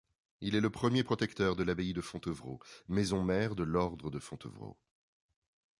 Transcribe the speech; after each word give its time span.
Il 0.39 0.55
est 0.55 0.61
le 0.61 0.71
premier 0.71 1.03
protecteur 1.03 1.55
de 1.55 1.61
l'Abbaye 1.61 1.93
de 1.93 2.01
Fontevraud, 2.01 2.59
Maison-mère 2.87 3.53
de 3.53 3.61
l'Ordre 3.61 4.09
de 4.09 4.17
Fontevraud. 4.17 4.75